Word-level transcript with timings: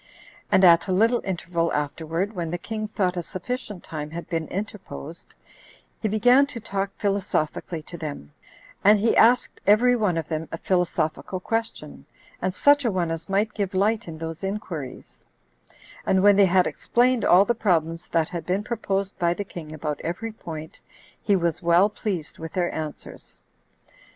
And 0.51 0.63
at 0.63 0.87
a 0.87 0.91
little 0.91 1.21
interval 1.23 1.71
afterward, 1.73 2.33
when 2.33 2.49
the 2.49 2.57
king 2.57 2.87
thought 2.87 3.17
a 3.17 3.21
sufficient 3.21 3.83
time 3.83 4.09
had 4.09 4.27
been 4.27 4.47
interposed, 4.47 5.35
he 6.01 6.07
began 6.07 6.47
to 6.47 6.59
talk 6.59 6.89
philosophically 6.97 7.83
to 7.83 7.99
them, 7.99 8.31
and 8.83 8.97
he 8.97 9.15
asked 9.15 9.61
every 9.67 9.95
one 9.95 10.17
of 10.17 10.27
them 10.27 10.49
a 10.51 10.57
philosophical 10.57 11.39
question 11.39 11.89
9 12.41 12.41
and 12.41 12.55
such 12.55 12.83
a 12.83 12.89
one 12.91 13.11
as 13.11 13.29
might 13.29 13.53
give 13.53 13.75
light 13.75 14.07
in 14.07 14.17
those 14.17 14.43
inquiries; 14.43 15.23
and 16.03 16.23
when 16.23 16.35
they 16.35 16.45
had 16.47 16.65
explained 16.65 17.23
all 17.23 17.45
the 17.45 17.53
problems 17.53 18.07
that 18.07 18.29
had 18.29 18.43
been 18.43 18.63
proposed 18.63 19.15
by 19.19 19.35
the 19.35 19.45
king 19.45 19.71
about 19.71 20.01
every 20.01 20.31
point, 20.31 20.81
he 21.21 21.35
was 21.35 21.61
well 21.61 21.89
pleased 21.89 22.39
with 22.39 22.53
their 22.53 22.73
answers. 22.73 23.39